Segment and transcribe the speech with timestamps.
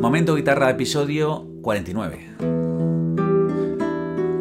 [0.00, 2.18] Momento Guitarra, episodio 49.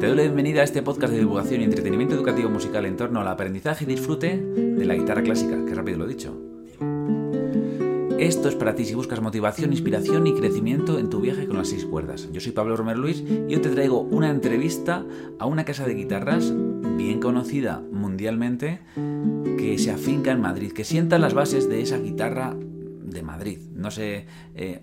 [0.02, 3.22] Te doy la bienvenida a este podcast de divulgación y entretenimiento educativo musical en torno
[3.22, 6.38] al aprendizaje y disfrute de la guitarra clásica, que rápido lo he dicho.
[8.20, 11.70] Esto es para ti si buscas motivación, inspiración y crecimiento en tu viaje con las
[11.70, 12.28] seis cuerdas.
[12.34, 15.06] Yo soy Pablo Romero Luis y hoy te traigo una entrevista
[15.40, 16.54] a una casa de guitarras
[16.98, 18.82] bien conocida mundialmente
[19.58, 22.54] que se afinca en Madrid, que sienta las bases de esa guitarra
[23.14, 23.60] de Madrid.
[23.76, 24.26] No sé
[24.56, 24.82] eh,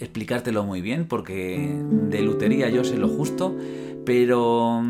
[0.00, 3.56] explicártelo muy bien porque de lutería yo sé lo justo,
[4.04, 4.82] pero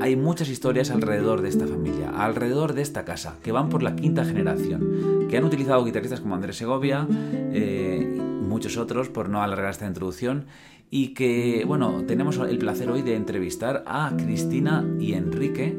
[0.00, 3.94] hay muchas historias alrededor de esta familia, alrededor de esta casa, que van por la
[3.96, 9.70] quinta generación, que han utilizado guitarristas como Andrés Segovia, eh, muchos otros, por no alargar
[9.70, 10.46] esta introducción,
[10.90, 15.76] y que, bueno, tenemos el placer hoy de entrevistar a Cristina y Enrique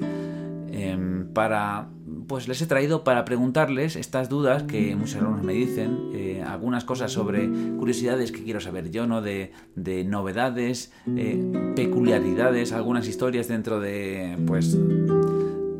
[0.89, 1.89] em, para
[2.27, 6.83] pues les he traído para preguntarles estas dudas que muchos alumnos me dicen, eh, algunas
[6.83, 9.21] cosas sobre curiosidades que quiero saber yo, ¿no?
[9.21, 9.51] De,
[10.05, 14.77] novedades, eh, peculiaridades, algunas historias dentro de, pues,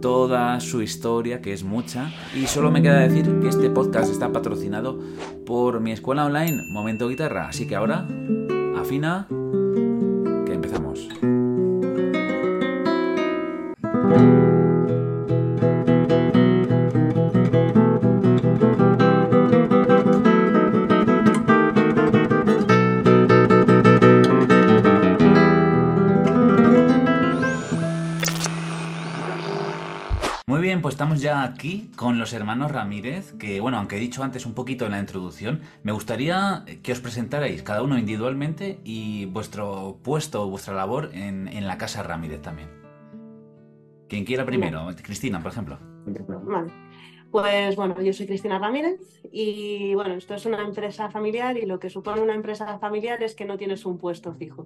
[0.02, 2.12] toda su historia, que es mucha.
[2.36, 5.00] Y solo me queda decir que este podcast está patrocinado
[5.46, 7.48] por mi escuela online, Momento Guitarra.
[7.48, 8.08] Así que ahora,
[8.78, 9.28] afina,
[31.22, 34.86] estamos ya aquí con los hermanos Ramírez, que bueno, aunque he dicho antes un poquito
[34.86, 40.74] en la introducción, me gustaría que os presentarais cada uno individualmente y vuestro puesto, vuestra
[40.74, 42.70] labor en, en la casa Ramírez también.
[44.10, 45.78] Quien quiera primero, Cristina, por ejemplo.
[46.06, 46.72] Vale.
[47.32, 49.00] Pues bueno, yo soy Cristina Ramírez
[49.32, 53.36] y bueno, esto es una empresa familiar y lo que supone una empresa familiar es
[53.36, 54.66] que no tienes un puesto fijo.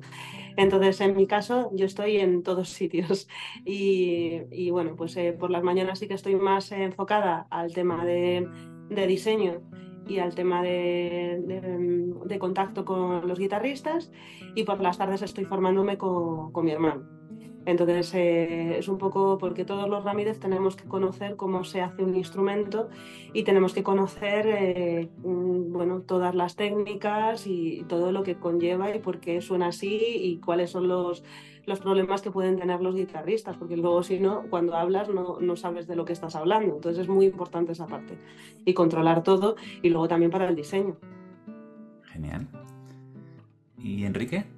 [0.58, 3.28] Entonces, en mi caso, yo estoy en todos sitios
[3.64, 8.48] y, bueno, pues eh, por las mañanas sí que estoy más enfocada al tema de,
[8.90, 9.62] diseño
[10.08, 14.12] y al tema de, contacto con los guitarristas
[14.56, 17.25] y por las tardes estoy formándome con mi hermano.
[17.66, 22.04] Entonces eh, es un poco porque todos los Ramírez tenemos que conocer cómo se hace
[22.04, 22.90] un instrumento
[23.34, 28.96] y tenemos que conocer eh, mm, bueno, todas las técnicas y todo lo que conlleva
[28.96, 31.24] y por qué suena así y cuáles son los,
[31.66, 35.56] los problemas que pueden tener los guitarristas, porque luego si no, cuando hablas no, no
[35.56, 36.76] sabes de lo que estás hablando.
[36.76, 38.18] Entonces es muy importante esa parte
[38.64, 40.98] y controlar todo y luego también para el diseño.
[42.04, 42.48] Genial.
[43.78, 44.55] ¿Y Enrique?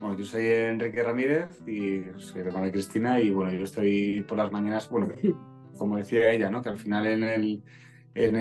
[0.00, 4.38] Bueno, yo soy Enrique Ramírez y soy hermano de Cristina y bueno, yo estoy por
[4.38, 5.08] las mañanas, bueno,
[5.76, 6.62] como decía ella, ¿no?
[6.62, 7.62] Que al final en el
[8.14, 8.34] en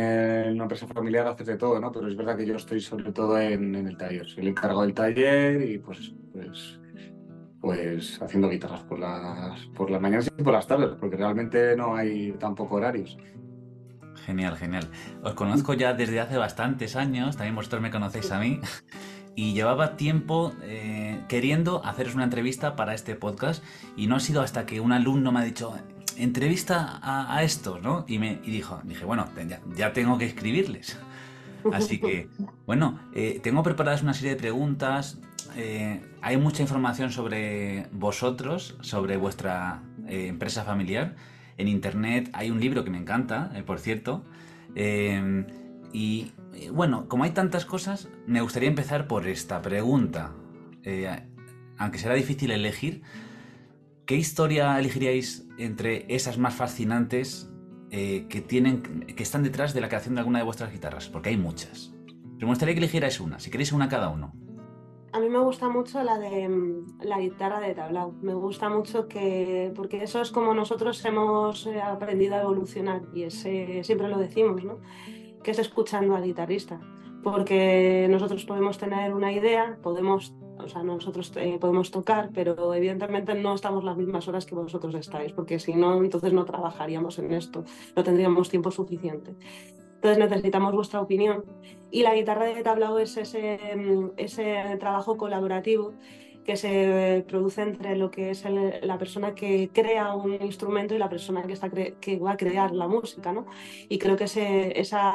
[0.54, 1.92] una empresa familiar haces de todo, ¿no?
[1.92, 4.28] Pero es verdad que yo estoy sobre todo en, el taller.
[4.28, 6.80] Soy el encargado del taller y pues, pues,
[7.62, 11.96] pues haciendo guitarras por las, por las mañanas y por las tardes, porque realmente no
[11.96, 13.18] hay tampoco horarios.
[14.26, 14.90] Genial, genial.
[15.22, 18.60] Os conozco ya desde hace bastantes años, también vosotros me conocéis a mí
[19.38, 23.64] y llevaba tiempo eh, queriendo haceros una entrevista para este podcast
[23.96, 25.76] y no ha sido hasta que un alumno me ha dicho
[26.18, 28.04] entrevista a, estos, ¿no?
[28.08, 29.28] Y me dijo, dije, bueno,
[29.76, 30.98] ya, tengo que escribirles.
[31.72, 32.30] Así que,
[32.66, 35.20] bueno, eh, tengo preparadas una serie de preguntas.
[35.56, 41.16] Eh, hay mucha información sobre vosotros, sobre vuestra empresa familiar.
[41.60, 44.26] En internet hay un libro que me encanta, por cierto.
[45.98, 50.32] Y eh, bueno, como hay tantas cosas, me gustaría empezar por esta pregunta.
[50.84, 51.10] Eh,
[51.76, 53.02] aunque será difícil elegir,
[54.06, 57.52] ¿qué historia elegiríais entre esas más fascinantes
[57.90, 61.10] eh, que, tienen, que están detrás de la creación de alguna de vuestras guitarras?
[61.10, 61.96] Porque hay muchas.
[62.06, 64.34] Pero me gustaría que eligierais una, si queréis una cada uno.
[65.14, 68.12] A mí me gusta mucho la de mm, la guitarra de tablao.
[68.22, 73.84] Me gusta mucho que, porque eso es como nosotros hemos aprendido a evolucionar y ese,
[73.84, 74.78] siempre lo decimos, ¿no?
[75.48, 76.78] Que es escuchando al guitarrista,
[77.24, 83.34] porque nosotros podemos tener una idea, podemos, o sea, nosotros eh, podemos tocar, pero evidentemente
[83.34, 87.32] no estamos las mismas horas que vosotros estáis, porque si no, entonces no trabajaríamos en
[87.32, 87.64] esto,
[87.96, 89.38] no tendríamos tiempo suficiente.
[89.96, 91.46] Entonces necesitamos vuestra opinión.
[91.92, 93.58] Y la guitarra de tablao es ese,
[94.18, 95.94] ese trabajo colaborativo
[96.48, 98.46] que se produce entre lo que es
[98.82, 102.72] la persona que crea un instrumento y la persona que, está que va a crear
[102.72, 103.34] la música.
[103.34, 103.46] ¿no?
[103.90, 105.14] Y creo que esa,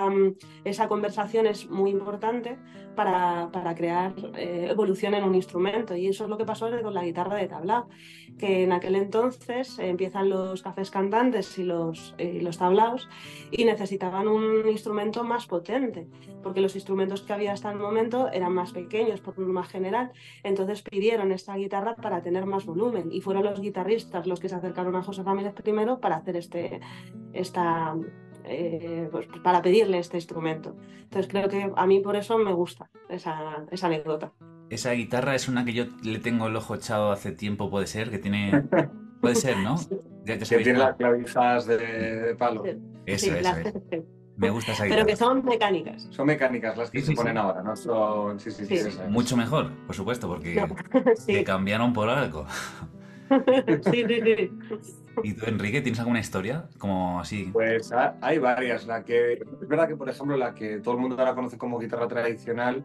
[0.64, 2.58] esa conversación es muy importante
[2.94, 5.97] para, para crear eh, evolución en un instrumento.
[5.97, 7.89] Y eso es lo que pasó con la guitarra de tablao,
[8.39, 13.09] que en aquel entonces empiezan los cafés cantantes y los, los tablaos
[13.50, 16.09] y necesitaban un instrumento más potente,
[16.43, 20.12] porque los instrumentos que había hasta el momento eran más pequeños por más general.
[20.43, 24.55] Entonces pidieron esta guitarra para tener más volumen y fueron los guitarristas los que se
[24.55, 26.81] acercaron a José Ramírez primero para hacer este,
[27.33, 27.95] esta,
[28.44, 30.77] eh, pues, para pedirle este instrumento.
[31.03, 34.33] Entonces creo que a mí por eso me gusta esa, esa anécdota.
[34.71, 38.11] Esa guitarra es una que yo le tengo el ojo echado hace tiempo, puede ser,
[38.11, 38.65] que tiene...
[39.21, 39.77] Puede ser, ¿no?
[40.27, 42.65] que tiene las clavijas de, palo.
[43.06, 43.53] Eso, eso,
[44.37, 45.05] Me gusta esa guitarra.
[45.05, 46.09] Pero que son mecánicas.
[46.11, 47.77] Son mecánicas las que se ponen ahora, ¿no?
[47.77, 48.41] Son...
[48.41, 48.99] Sí, sí, sí.
[49.09, 50.65] Mucho mejor, por supuesto, porque
[51.15, 52.47] se cambiaron por algo.
[53.29, 54.50] sí, sí, sí.
[55.23, 57.50] ¿Y tú, Enrique, tienes alguna historia como así?
[57.53, 58.87] Pues hay varias.
[58.87, 61.79] La que, es verdad que, por ejemplo, la que todo el mundo ahora conoce como
[61.79, 62.85] guitarra tradicional,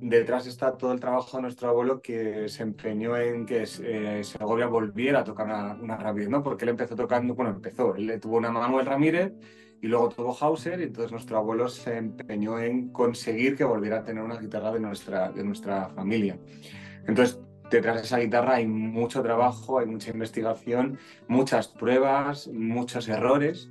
[0.00, 4.66] detrás está todo el trabajo de nuestro abuelo que se empeñó en que eh, Segovia
[4.66, 6.42] volviera a tocar una, una Ramírez, ¿no?
[6.42, 9.32] Porque él empezó tocando, bueno, empezó, él tuvo una Manuel Ramírez
[9.80, 14.04] y luego tuvo Hauser y entonces nuestro abuelo se empeñó en conseguir que volviera a
[14.04, 16.38] tener una guitarra de nuestra, de nuestra familia.
[17.06, 17.38] Entonces
[17.70, 23.70] detrás de esa guitarra hay mucho trabajo, hay mucha investigación, muchas pruebas, muchos errores.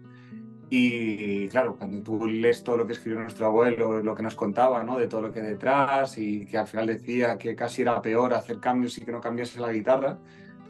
[0.70, 4.84] Y claro, cuando tú lees todo lo que escribió nuestro abuelo, lo que nos contaba,
[4.84, 4.98] ¿no?
[4.98, 8.60] De todo lo que detrás y que al final decía que casi era peor hacer
[8.60, 10.18] cambios y que no cambiase la guitarra,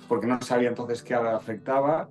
[0.10, 2.10] porque no sabía entonces qué afectaba,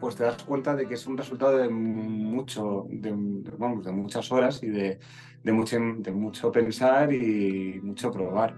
[0.00, 4.68] pues te das cuenta de que es un resultado de mucho, de, muchas horas y
[4.68, 4.98] de,
[5.44, 8.56] mucho, de mucho pensar y mucho probar.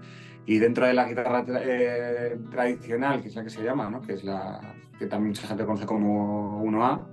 [0.51, 4.01] Y dentro de la guitarra eh, tradicional, que es la que se llama, ¿no?
[4.01, 4.59] que es la
[4.99, 7.07] que también mucha gente conoce como 1A,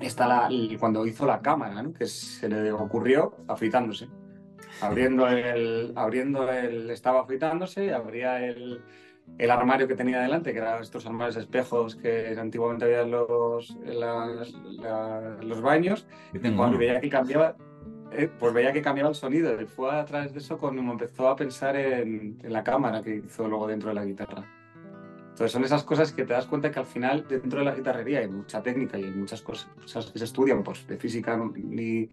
[0.00, 0.48] está la,
[0.78, 1.92] cuando hizo la cámara, ¿no?
[1.92, 4.08] que se le ocurrió afeitándose.
[4.80, 8.80] Abriendo el, abriendo el, estaba afeitándose, abría el,
[9.38, 13.76] el armario que tenía delante, que eran estos armarios espejos que antiguamente había en los,
[15.42, 17.56] los baños, y cuando veía que cambiaba,
[18.14, 21.28] eh, pues veía que cambiaba el sonido y fue a través de eso cuando empezó
[21.28, 24.44] a pensar en, la cámara que hizo luego dentro de la guitarra.
[25.30, 28.20] Entonces son esas cosas que te das cuenta que al final dentro de la guitarrería
[28.20, 29.68] hay mucha técnica y muchas cosas,
[30.12, 32.10] que se estudian pues, de física y,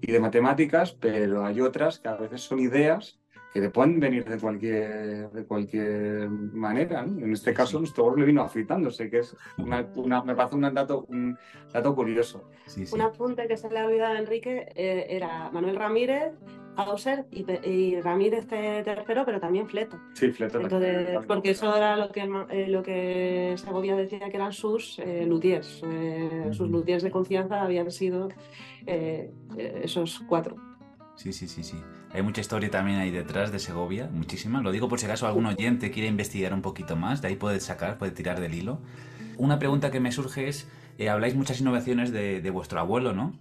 [0.00, 3.21] y de matemáticas, pero hay otras que a veces son ideas
[3.52, 7.02] que te pueden venir de cualquier, de cualquier manera.
[7.02, 11.04] En este caso, nuestro gol le vino afeitándose, que es una, me parece un dato,
[11.08, 11.36] un
[11.72, 12.44] dato curioso.
[12.92, 16.32] Un apunte que se le ha olvidado a Enrique eh, era Manuel Ramírez,
[16.76, 19.98] Hauser y, Ramírez tercero, pero también Fleto.
[20.14, 20.60] Sí, Fleto.
[21.26, 25.82] porque eso era lo que, eh, lo que Segovia decía que eran sus eh, luthiers.
[25.84, 28.28] Eh, sus luthiers de confianza habían sido
[28.86, 30.56] esos cuatro.
[31.16, 31.76] Sí, sí, sí, sí.
[32.14, 34.60] Hay mucha historia también ahí detrás de Segovia, muchísima.
[34.60, 37.58] Lo digo por si acaso algún oyente quiere investigar un poquito más, de ahí puede
[37.60, 38.80] sacar, puede tirar del hilo.
[39.38, 40.68] Una pregunta que me surge es,
[40.98, 43.32] eh, habláis muchas innovaciones de, vuestro abuelo, ¿no?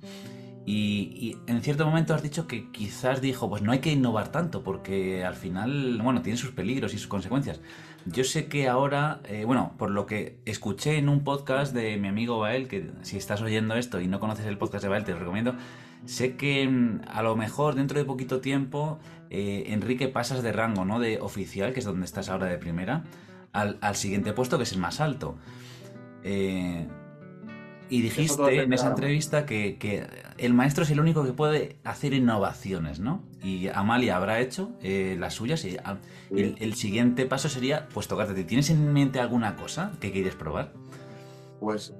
[0.65, 4.63] Y, en cierto momento has dicho que quizás dijo, pues no hay que innovar tanto,
[4.63, 7.59] porque al final, bueno, tiene sus peligros y sus consecuencias.
[8.05, 12.07] Yo sé que ahora, eh, bueno, por lo que escuché en un podcast de mi
[12.07, 15.11] amigo Bael, que si estás oyendo esto y no conoces el podcast de Bael, te
[15.11, 15.55] lo recomiendo,
[16.05, 18.99] Sé que mm, a lo mejor dentro de poquito tiempo,
[19.29, 20.99] eh, Enrique, pasas de rango, ¿no?
[20.99, 23.03] De oficial, que es donde estás ahora de primera,
[23.53, 25.37] al, siguiente puesto, que es el más alto.
[26.23, 26.87] Eh,
[27.89, 30.07] y dijiste en esa entrevista que,
[30.37, 33.21] el maestro es el único que puede hacer innovaciones, ¿no?
[33.43, 35.77] Y Amalia habrá hecho eh, las suyas y
[36.31, 38.43] el, el, siguiente paso sería, pues tocarte.
[38.45, 40.73] ¿Tienes en mente alguna cosa que quieres probar?
[41.59, 41.93] Pues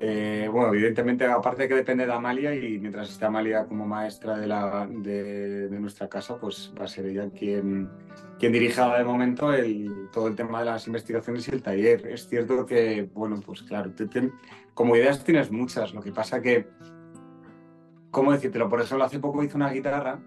[0.00, 4.46] eh, bueno, evidentemente, aparte que depende de Amalia y mientras esté Amalia como maestra de,
[4.46, 7.88] la, de, nuestra casa, pues va a ser ella quien,
[8.38, 12.06] quien dirija de momento el, todo el tema de las investigaciones y el taller.
[12.08, 13.92] Es cierto que, bueno, pues claro,
[14.74, 16.68] como ideas tienes muchas, lo que pasa que,
[18.10, 18.68] ¿cómo decírtelo?
[18.68, 20.20] Por ejemplo, hace poco hice una guitarra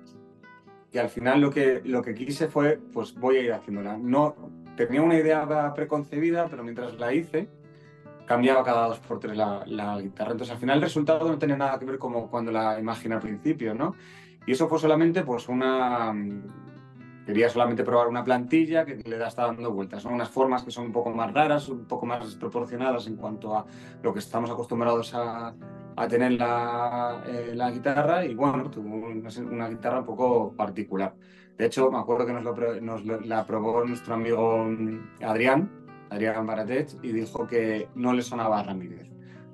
[0.91, 3.97] y al final lo que, lo que quise fue, pues voy a ir haciéndola.
[3.97, 4.35] No,
[4.75, 7.49] tenía una idea preconcebida, pero mientras la hice,
[8.29, 10.33] cambiaba cada dos por tres la, guitarra.
[10.33, 13.21] Entonces, al final el resultado no tenía nada que ver como cuando la imaginé al
[13.21, 13.95] principio, ¿no?
[14.45, 16.13] Y eso fue solamente, pues, una...
[17.25, 20.03] Quería solamente probar una plantilla que le da está dando vueltas.
[20.03, 23.55] Son unas formas que son un poco más raras, un poco más desproporcionadas en cuanto
[23.55, 23.65] a
[24.03, 25.53] lo que estamos acostumbrados a,
[25.95, 31.13] a tener la, eh, la guitarra y bueno, tuvo una, una, guitarra un poco particular.
[31.55, 35.78] De hecho, me acuerdo que nos, lo, nos lo, la probó nuestro amigo mm, Adrián,
[36.09, 39.07] Adrián Baratech, y dijo que no le sonaba a Ramírez.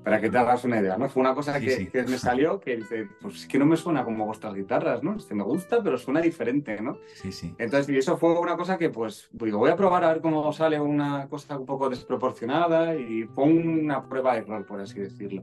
[0.04, 1.10] Para que te hagas una idea, ¿no?
[1.10, 1.88] Fue una cosa Sí, que, sí.
[1.88, 5.16] que me salió que dice, pues es que no me suena como vuestras guitarras, ¿no?
[5.16, 7.00] Este, me gusta, pero suena diferente, ¿no?
[7.16, 7.56] Sí, sí.
[7.58, 10.54] Entonces, y eso fue una cosa que, pues, digo, voy a probar a ver cómo
[10.54, 15.42] sale una cosa un poco desproporcionada y fue una prueba de error, por así decirlo.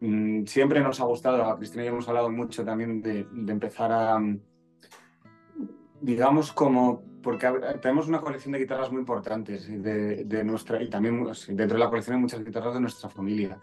[0.00, 3.90] Mm, Siempre nos ha gustado, a Cristina y hemos hablado mucho también de, de empezar
[3.90, 4.20] a,
[6.02, 7.48] digamos, como, porque
[7.80, 11.88] tenemos una colección de guitarras muy importantes de, de nuestra, y también dentro de la
[11.88, 13.58] colección hay muchas guitarras de nuestra familia.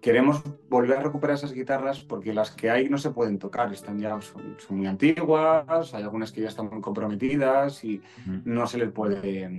[0.00, 3.98] Queremos volver a recuperar esas guitarras porque las que hay no se pueden tocar, están
[3.98, 8.00] ya, son, son muy antiguas, hay algunas que ya están muy comprometidas y
[8.44, 9.50] no se les puede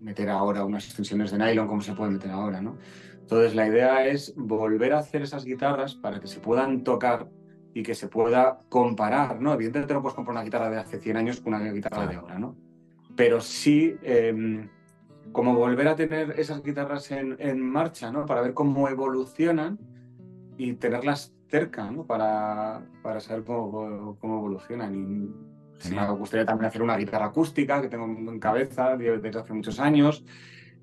[0.00, 2.76] meter ahora unas extensiones de nylon como se puede meter ahora, ¿no?
[3.20, 7.28] Entonces la idea es volver a hacer esas guitarras para que se puedan tocar
[7.76, 9.52] y que se pueda comparar, ¿no?
[9.52, 12.38] Evidentemente no puedes comprar una guitarra de hace 100 años con una guitarra de ahora,
[12.38, 12.56] ¿no?
[13.14, 14.70] Pero sí em,
[15.30, 18.24] como volver a tener esas guitarras en, en marcha, ¿no?
[18.24, 19.78] Para ver cómo evolucionan
[20.56, 22.06] y tenerlas cerca, ¿no?
[22.06, 24.94] Para, para saber cómo, cómo evolucionan.
[24.94, 25.30] Y
[25.78, 29.52] sí, me gustaría también hacer una guitarra acústica que tengo en cabeza de- desde hace
[29.52, 30.24] muchos años.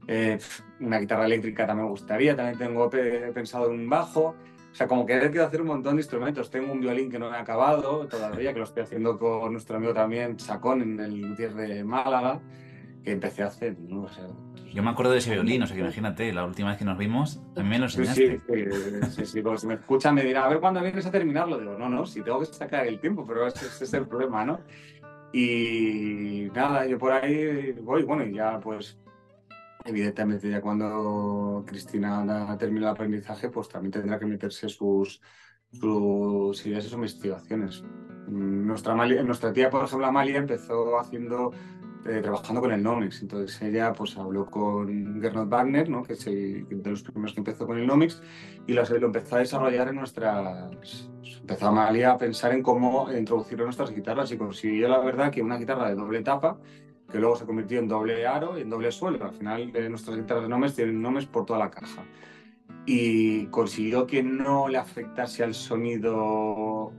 [0.08, 0.38] Eh,
[0.80, 2.36] una guitarra eléctrica también me gustaría.
[2.36, 4.36] También tengo pe- pensado en un bajo.
[4.74, 6.50] O sea, como que quiero hacer un montón de instrumentos.
[6.50, 9.94] Tengo un violín que no he acabado todavía, que lo estoy haciendo con nuestro amigo
[9.94, 12.42] también, Chacón, en el Luthier de Málaga,
[13.04, 14.22] que empecé a hacer, no sé.
[14.74, 16.98] Yo me acuerdo de ese violín, o sea que imagínate, la última vez que nos
[16.98, 18.40] vimos, a mí me lo enseñaste.
[18.40, 21.12] sí, sí, sí, sí, porque si me escuchan me dirá, a ver cuándo vienes a
[21.12, 21.60] terminarlo.
[21.60, 24.44] Digo, no, no, si tengo que sacar el tiempo, pero ese, ese es el problema,
[24.44, 24.60] ¿no?
[25.32, 28.98] Y nada, yo por ahí voy, bueno, y ya pues,
[29.86, 35.22] evidentemente ya cuando Cristina termine el aprendizaje, pues también tendrá que meterse sus,
[35.72, 37.84] sus ideas y sus investigaciones.
[38.28, 41.52] Nuestra, nuestra tía, por ejemplo, Amalia, empezó haciendo
[42.06, 43.22] eh, trabajando con el Nomix.
[43.22, 46.04] Entonces ella pues habló con Gernot Wagner, ¿no?
[46.04, 48.22] que es el, de los primeros que empezó con el Nomix,
[48.68, 51.10] y lo, lo empezó a desarrollar en nuestras...
[51.40, 55.42] Empezó Amalia a pensar en cómo introducirlo en nuestras guitarras y consiguió la verdad que
[55.42, 56.58] una guitarra de doble tapa,
[57.12, 59.24] que luego se convirtió en doble aro y en doble suelo.
[59.26, 62.04] Al final eh, nuestras guitarras de Nomix tienen Nomix por toda la caja.
[62.86, 66.92] Y consiguió que no le afectase al sonido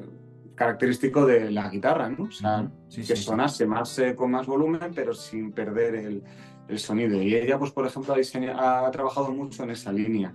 [0.55, 2.25] característico de la guitarra, ¿no?
[2.25, 2.71] O sea.
[2.89, 3.23] Sí, que sí, sí.
[3.25, 6.23] sonase más eh, con más volumen, pero sin perder el,
[6.69, 7.21] el sonido.
[7.21, 10.33] Y ella, pues, por ejemplo, ha, diseña- ha trabajado mucho en esa línea.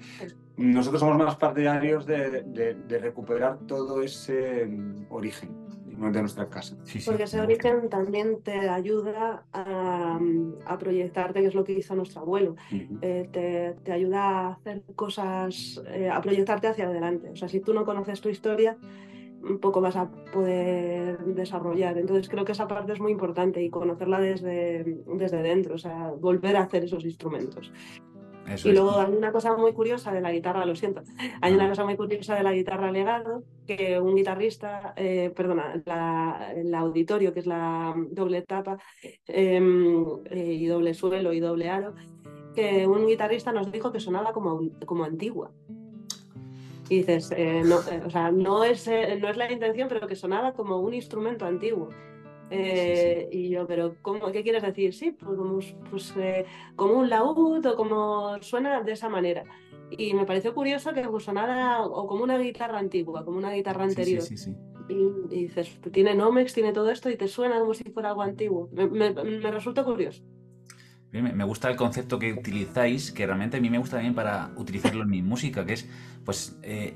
[0.57, 4.67] Nosotros somos más partidarios de, de- de recuperar todo ese
[5.99, 6.75] de nuestra casa.
[6.83, 10.19] Sí, sí, Porque ese origen también te ayuda a,
[10.65, 12.55] a proyectarte, que es lo que hizo nuestro abuelo.
[13.01, 17.29] Eh, te, te ayuda a hacer cosas, eh, a proyectarte hacia adelante.
[17.29, 18.77] O sea, si tú no conoces tu historia,
[19.43, 21.97] un poco vas a poder desarrollar.
[21.97, 26.11] Entonces creo que esa parte es muy importante y conocerla desde, desde dentro, o sea,
[26.11, 27.71] volver a hacer esos instrumentos.
[28.53, 28.77] Eso Y es.
[28.77, 31.01] luego hay una cosa muy curiosa de la guitarra, lo siento,
[31.41, 31.55] hay Ah.
[31.55, 36.73] una cosa muy curiosa de la guitarra legado, que un guitarrista, eh, perdona, la- el
[36.73, 38.77] auditorio, que es la doble tapa
[39.27, 41.93] em, eh, y doble suelo y doble aro,
[42.55, 45.51] que un guitarrista nos dijo que sonaba como, como antigua.
[46.89, 50.53] Y dices, eh, no, o sea, no es, no es la intención, pero que sonaba
[50.53, 51.89] como un instrumento antiguo.
[52.51, 54.93] Eh, Y yo, pero ¿cómo, ¿qué quieres decir?
[54.93, 59.43] Sí, pues, como, pues, eh, como un laúd o como suena de esa manera.
[59.91, 63.89] Y me pareció curioso que sonara o como una guitarra antigua, como una guitarra Sí,
[63.89, 64.21] sí, anterior.
[64.23, 64.55] sí, sí.
[64.89, 68.21] Y, y dices, tiene Nomex, tiene todo esto y te suena como si fuera algo
[68.23, 68.69] antiguo.
[68.71, 70.23] Me, me, me resulta curioso.
[71.11, 74.51] Bien, Me gusta el concepto que utilizáis, que realmente a mí me gusta también para
[74.57, 75.89] utilizarlo en mi música, que es
[76.23, 76.93] pues eh,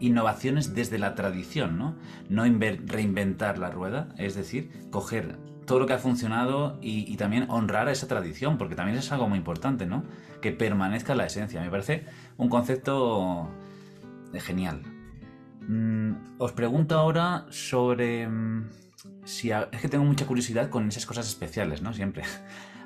[0.00, 1.96] innovaciones desde la tradición, ¿no?
[2.28, 7.88] No reinventar la rueda, es decir, coger todo lo que ha funcionado y, también honrar
[7.88, 10.04] a esa tradición, porque también es algo muy importante, ¿no?
[10.40, 11.60] Que permanezca la esencia.
[11.60, 12.04] Me parece
[12.36, 13.48] un concepto
[14.32, 14.82] eh, genial.
[15.68, 18.70] Mm, os pregunto ahora sobre mm,
[19.24, 21.92] si ha- es que tengo mucha curiosidad con esas cosas especiales, ¿no?
[21.92, 22.22] Siempre.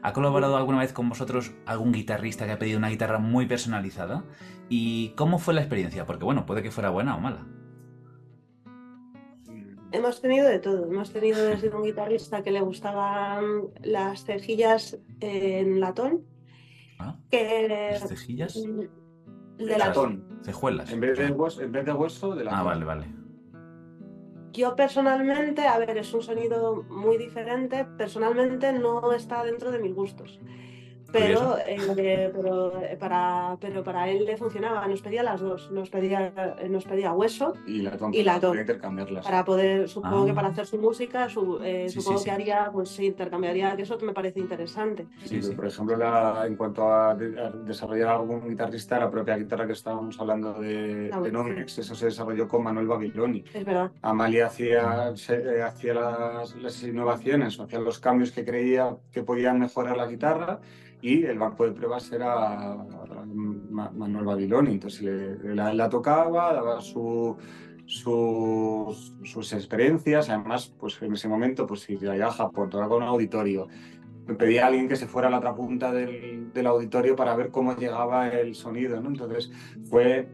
[0.03, 4.25] ¿Ha colaborado alguna vez con vosotros algún guitarrista que ha pedido una guitarra muy personalizada?
[4.69, 6.07] ¿Y cómo fue la experiencia?
[6.07, 7.47] Porque bueno, puede que fuera buena o mala.
[9.93, 10.87] Hemos tenido de todo.
[10.87, 13.45] Hemos tenido desde un guitarrista que le gustaban
[13.83, 16.23] las cejillas en latón,
[16.99, 17.17] ¿Ah?
[17.31, 18.55] que ¿Las cejillas?
[18.55, 19.79] de latón.
[19.79, 20.41] latón.
[20.45, 20.93] Cejuelas.
[20.93, 22.61] En vez de hueso, en vez de, hueso, de latón.
[22.61, 23.20] Ah, vale, vale.
[24.53, 27.85] Yo personalmente, a ver, es un sonido muy diferente.
[27.85, 30.41] Personalmente no está dentro de mis gustos.
[31.13, 35.91] Pero, eh, pero, eh, para, pero para él le funcionaba, nos pedía las dos, nos
[35.91, 36.33] pedía,
[36.69, 39.25] nos pedía hueso y la tom, y la tom, para intercambiarlas.
[39.25, 40.27] Para poder, supongo Ah.
[40.27, 42.35] que para hacer su música, su, eh, Sí, supongo sí, que sí.
[42.35, 45.07] haría, pues sí, intercambiaría, que eso me parece interesante.
[45.23, 45.53] Sí, Sí, sí.
[45.55, 49.73] Por ejemplo, la- en cuanto a, de- a desarrollar algún guitarrista, la propia guitarra que
[49.73, 53.45] estábamos hablando de, Ah, de eso se desarrolló con Manuel Babiloni.
[53.53, 53.91] Es verdad.
[54.03, 59.59] Amalia hacía, se- eh, hacía las, las innovaciones, hacía los cambios que creía que podían
[59.59, 60.61] mejorar la guitarra
[61.03, 62.77] y el banco de pruebas era
[63.71, 64.73] Ma- Manuel Babiloni.
[64.73, 67.37] Entonces le- la, la tocaba, daba su,
[67.87, 73.03] sus, sus experiencias, además pues en ese momento pues si ya a Japón, tocaba con
[73.03, 73.69] un auditorio.
[74.27, 77.35] Me pedía a alguien que se fuera a la otra punta del, del auditorio para
[77.35, 79.09] ver cómo llegaba el sonido, ¿no?
[79.09, 79.51] Entonces
[79.89, 80.29] fue,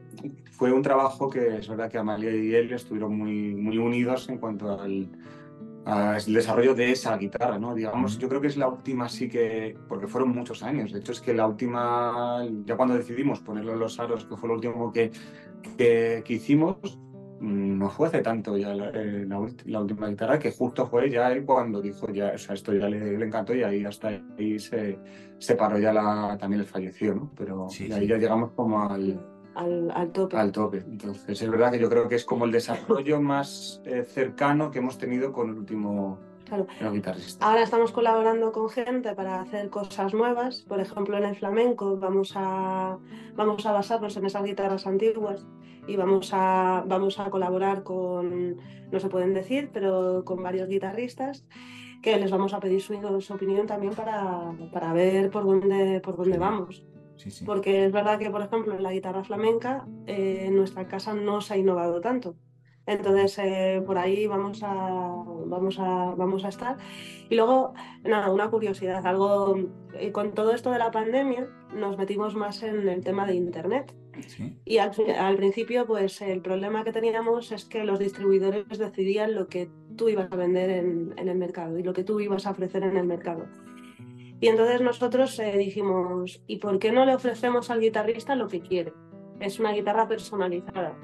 [0.53, 4.37] fue un trabajo que es verdad que Amalia y él estuvieron muy, muy unidos en
[4.39, 5.09] cuanto al,
[5.87, 7.73] al desarrollo de esa guitarra, ¿no?
[7.75, 11.13] Digamos, yo creo que es la última sí que, porque fueron muchos años, de hecho
[11.13, 14.93] es que la última, ya cuando decidimos ponerlo en los aros, que fue lo último
[14.93, 15.13] que,
[15.79, 16.77] que, que hicimos,
[17.41, 21.09] mm, no fue hace tanto ya la, eh, la la última guitarra, que justo fue
[21.09, 24.09] ya él cuando dijo ya, o sea, esto ya le, le encantó y ahí hasta
[24.37, 24.99] ahí se,
[25.39, 27.31] se paró ya la, también él falleció, ¿no?
[27.37, 28.07] Pero Sí, ahí sí.
[28.09, 29.25] ya llegamos como al,
[29.57, 30.37] Al, al tope.
[30.37, 30.79] al tope.
[30.87, 34.79] Entonces, es verdad que yo creo que es como el desarrollo más eh, cercano que
[34.81, 36.67] hemos tenido con el último Claro.
[36.93, 37.45] guitarrista.
[37.45, 40.61] Ahora estamos colaborando con gente para hacer cosas nuevas.
[40.69, 42.99] Por ejemplo, en el flamenco vamos a,
[43.35, 45.45] vamos a basarnos en esas guitarras antiguas
[45.89, 48.59] y vamos a, vamos a colaborar con,
[48.93, 51.45] no se pueden decir, pero con varios guitarristas
[52.03, 56.17] que les vamos a pedir su, su opinión también para, para ver por dónde, por
[56.17, 56.85] dónde vamos.
[57.17, 57.45] Sí, sí.
[57.45, 61.41] Porque es verdad que, por ejemplo, en la guitarra flamenca eh, en nuestra casa no
[61.41, 62.37] se ha innovado tanto.
[62.87, 64.75] Entonces, eh, por ahí vamos a,
[65.47, 66.77] vamos, a, vamos a estar.
[67.29, 69.57] Y luego, nada, una curiosidad, algo,
[69.95, 73.93] eh, con todo esto de la pandemia nos metimos más en el tema de Internet.
[74.29, 74.57] Sí.
[74.65, 79.49] Y al, al principio, pues el problema que teníamos es que los distribuidores decidían lo
[79.49, 82.53] que tú ibas a vender en, en el mercado y lo que tú ibas a
[82.53, 83.47] ofrecer en el mercado.
[84.41, 88.61] Y entonces nosotros eh, dijimos, ¿y por qué no le ofrecemos al guitarrista lo que
[88.61, 88.93] quiere?
[89.41, 90.97] Es una guitarra personalizada.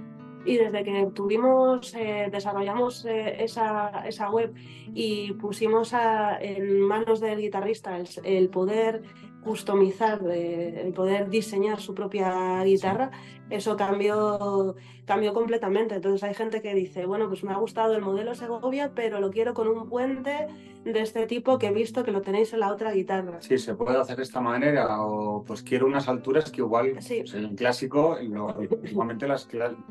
[0.45, 4.53] Y desde que tuvimos, eh, desarrollamos eh, esa, esa web
[4.93, 5.95] y pusimos
[6.41, 9.03] en manos del guitarrista el, el poder
[9.45, 13.11] customizar, eh, el poder diseñar su propia guitarra,
[13.51, 15.97] eso cambió, cambió completamente.
[15.97, 19.31] Entonces hay gente que dice, bueno, pues me ha gustado el modelo Segovia, pero lo
[19.31, 20.47] quiero con un puente
[20.85, 23.41] de este tipo que he visto que lo tenéis en la otra guitarra.
[23.41, 27.19] Sí, se puede hacer de esta manera o pues quiero unas alturas que igual Sí.
[27.21, 29.49] pues, en el clásico lo- normalmente las,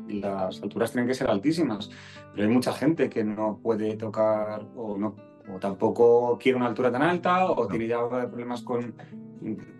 [0.08, 1.90] las alturas tienen que ser altísimas,
[2.34, 5.14] pero hay mucha gente que no puede tocar o no
[5.52, 8.94] o tampoco quiere una altura tan alta o tiene ya problemas con,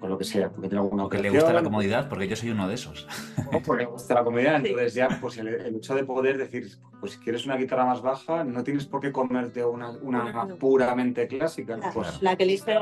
[0.01, 2.37] con lo que sea, porque tiene alguna O que le gusta la comodidad, porque yo
[2.37, 3.07] soy uno de esos.
[3.53, 4.57] o porque le gusta la comodidad.
[4.65, 6.67] Entonces ya pues el, el hecho de poder decir,
[7.01, 10.57] pues si quieres una guitarra más baja, no tienes por qué comerte una, una Claro.
[10.59, 11.77] puramente clásica.
[11.77, 12.73] La, Pues, la que elige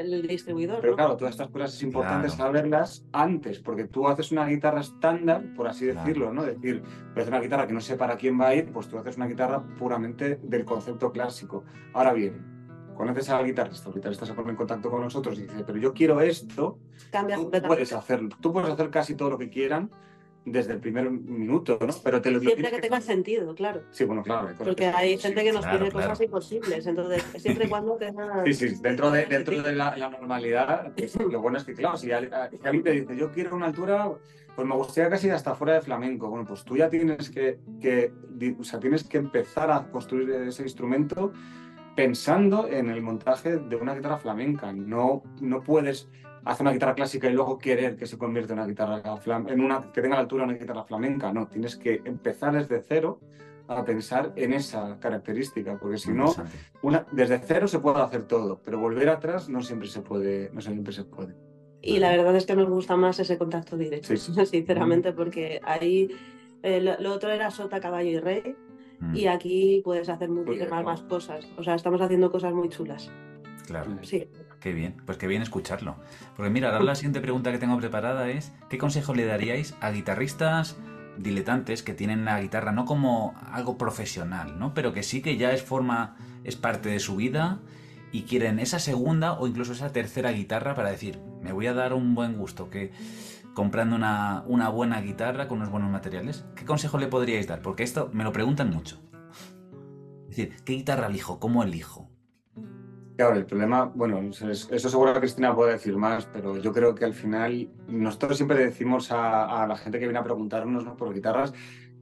[0.00, 0.80] el distribuidor.
[0.80, 0.96] pero ¿no?
[0.96, 2.42] claro, todas estas cosas es importante Claro.
[2.44, 6.00] saberlas antes, porque tú haces una guitarra estándar, por así Claro.
[6.00, 6.42] decirlo, ¿no?
[6.44, 6.82] Decir,
[7.16, 9.16] a hacer una guitarra que no sé para quién va a ir, pues tú haces
[9.16, 11.64] una guitarra puramente del concepto clásico.
[11.92, 12.59] Ahora bien,
[12.94, 15.92] conoces al guitarrista, el guitarrista se pone en contacto con nosotros y dice, pero yo
[15.92, 16.78] quiero esto,
[17.10, 19.90] Cambia tú puedes hacerlo, tú puedes hacer casi todo lo que quieran
[20.44, 21.92] desde el primer minuto, ¿no?
[22.02, 23.82] Pero te lo, Siempre tienes que tenga sentido, claro.
[23.90, 24.48] Sí, bueno, claro.
[24.56, 26.08] Porque que hay gente que nos Claro, pide claro.
[26.08, 26.86] cosas imposibles.
[26.86, 28.42] Entonces, siempre y cuando tenga.
[28.46, 31.96] Sí, sí, dentro de, dentro de la, la normalidad, pues, lo bueno es que, claro,
[31.98, 34.10] si alguien te dice, yo quiero una altura,
[34.56, 38.12] pues me gustaría casi hasta fuera de flamenco, bueno, pues tú ya tienes que, que,
[38.58, 41.32] o sea, tienes que empezar a construir ese instrumento
[41.96, 44.72] pensando en el montaje de una guitarra flamenca.
[44.72, 46.08] No, no puedes
[46.44, 49.60] hacer una guitarra clásica y luego querer que se convierta en una guitarra flam- en
[49.60, 51.32] una que tenga la altura de una guitarra flamenca.
[51.32, 53.20] No, tienes que empezar desde cero
[53.68, 56.34] a pensar en esa característica, porque si no,
[56.82, 60.60] una, desde cero se puede hacer todo, pero volver atrás no siempre se puede, no
[60.60, 61.36] siempre se puede.
[61.82, 64.34] Y la verdad es que nos gusta más ese contacto directo, sí.
[64.46, 66.08] sinceramente, porque ahí
[66.62, 68.56] eh, lo, lo otro era sota, caballo y rey,
[69.00, 71.46] Mm, y aquí puedes hacer muchísimas más cosas.
[71.56, 73.10] O sea, estamos haciendo cosas muy chulas.
[73.66, 73.96] Claro.
[74.02, 74.28] Sí.
[74.60, 75.96] Qué bien, pues qué bien escucharlo.
[76.36, 79.90] Porque mira, ahora la siguiente pregunta que tengo preparada es, ¿qué consejo le daríais a
[79.90, 80.76] guitarristas
[81.16, 84.74] diletantes que tienen la guitarra no como algo profesional, ¿no?
[84.74, 87.60] Pero que sí que ya es forma, es parte de su vida
[88.12, 91.92] y quieren esa segunda o incluso esa tercera guitarra para decir, me voy a dar
[91.92, 92.92] un buen gusto, que
[93.60, 97.60] comprando una, una buena guitarra con unos buenos materiales, ¿qué consejo le podríais dar?
[97.60, 99.02] Porque esto me lo preguntan mucho.
[100.30, 101.38] Es decir, ¿qué guitarra elijo?
[101.38, 102.08] ¿Cómo elijo?
[103.18, 107.04] Claro, el problema, bueno, eso seguro que Cristina puede decir más, pero yo creo que
[107.04, 111.52] al final nosotros siempre decimos a, la gente que viene a preguntarnos por guitarras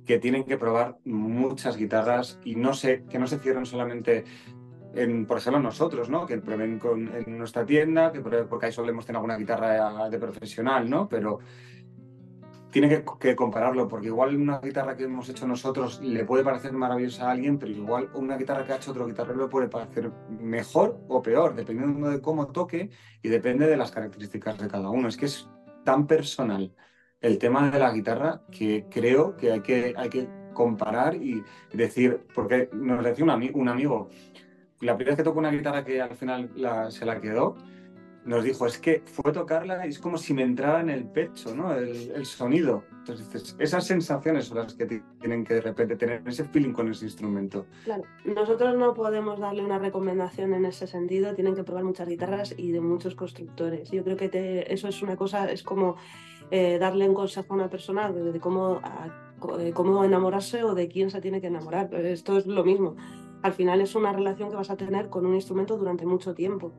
[0.06, 4.22] que tienen que probar muchas guitarras y no sé, que no se cierren solamente
[4.94, 6.26] en, por ejemplo, nosotros, ¿no?
[6.26, 6.80] Que prueben
[7.26, 11.08] en nuestra tienda, que porque ahí solemos tener alguna guitarra de profesional, ¿no?
[11.08, 11.40] Pero
[12.70, 17.28] tiene que, compararlo, porque igual una guitarra que hemos hecho nosotros le puede parecer maravillosa
[17.28, 21.00] a alguien, pero igual una guitarra que ha hecho otro guitarrero le puede parecer mejor
[21.08, 22.90] o peor, dependiendo de cómo toque
[23.22, 25.08] y depende de las características de cada uno.
[25.08, 25.48] Es que es
[25.84, 26.74] tan personal
[27.20, 32.26] el tema de la guitarra que creo que hay que, hay que comparar y decir,
[32.34, 34.10] porque nos decía un, un amigo,
[34.80, 36.50] la primera vez que tocó una guitarra que al final
[36.90, 37.56] se la quedó,
[38.28, 41.54] nos dijo, es que fue tocarla y es como si me entrara en el pecho,
[41.54, 41.72] ¿no?
[41.72, 42.84] El, sonido.
[42.98, 47.06] Entonces, esas sensaciones son las que tienen que de repente tener ese feeling con ese
[47.06, 47.64] instrumento.
[47.84, 52.54] Claro, nosotros no podemos darle una recomendación en ese sentido, tienen que probar muchas guitarras
[52.56, 53.90] y de muchos constructores.
[53.90, 55.96] Yo creo que eso es una cosa, es como
[56.50, 58.82] eh, darle un consejo a una persona de, cómo,
[59.72, 61.94] cómo enamorarse o de quién se tiene que enamorar.
[61.94, 62.94] Esto es lo mismo.
[63.42, 66.72] Al final es una relación que vas a tener con un instrumento durante mucho tiempo.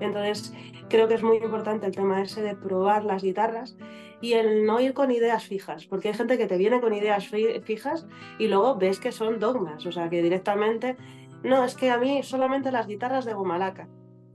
[0.00, 0.54] Entonces,
[0.88, 3.76] creo que es muy importante el tema ese de probar las guitarras
[4.20, 7.28] y el no ir con ideas fijas, porque hay gente que te viene con ideas
[7.28, 8.06] fijas
[8.38, 10.96] y luego ves que son dogmas, o sea, que directamente,
[11.42, 13.88] no, es que a mí solamente las guitarras de gomalaca.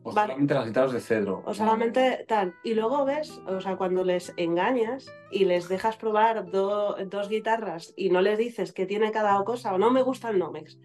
[0.04, 1.41] O solamente las guitarras de cedro.
[1.45, 2.54] O solamente tal.
[2.63, 8.10] Y luego ves, o sea, cuando les engañas y les dejas probar dos guitarras y
[8.10, 10.78] no les dices que tiene cada cosa o no me gusta el Nomex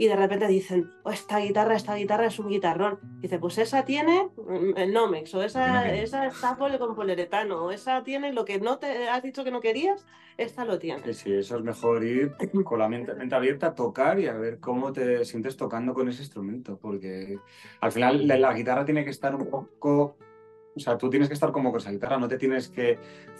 [0.00, 3.00] y de repente dicen, oh, esta guitarra, esta guitarra es un guitarrón.
[3.20, 8.04] Dice, pues esa tiene mm, el Nomex, o esa, esa está con poliuretano, o esa
[8.04, 10.06] tiene lo que no te has dicho que no querías,
[10.36, 11.12] esta lo tiene.
[11.12, 12.32] Sí, eso es mejor ir
[12.64, 16.22] con la mente, mente abierta, tocar y a ver cómo te sientes tocando con ese
[16.22, 17.36] instrumento, porque
[17.80, 20.16] al final la guitarra tiene que estar un poco
[20.78, 22.98] o sea, tú tienes que estar como con esa guitarra, no te tienes que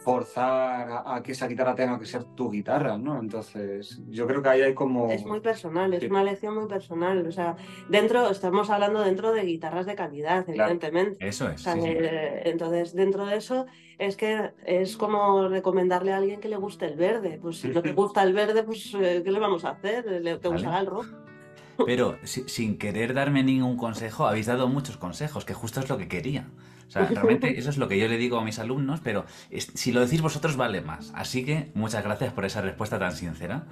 [0.08, 3.20] forzar a, que esa guitarra tenga que ser tu guitarra, ¿no?
[3.20, 5.10] Entonces, yo creo que ahí hay como...
[5.10, 7.26] Es muy personal, es una lección muy personal.
[7.26, 7.56] O sea,
[7.90, 11.28] dentro, estamos hablando dentro de guitarras de calidad, evidentemente.
[11.28, 11.62] Eso es.
[11.66, 13.66] Entonces, dentro de eso,
[13.98, 17.38] es que es como recomendarle a alguien que le guste el verde.
[17.42, 20.22] Pues si no te gusta el verde, pues eh, ¿qué le vamos a hacer?
[20.40, 21.10] ¿Te gustará el rojo?
[21.84, 26.08] Pero sin querer darme ningún consejo, habéis dado muchos consejos, que justo es lo que
[26.08, 26.48] quería.
[26.88, 29.26] O sea, realmente eso es lo que yo le digo a mis alumnos, pero
[29.74, 31.12] si lo decís vosotros vale más.
[31.14, 33.66] Así que muchas gracias por esa respuesta tan sincera,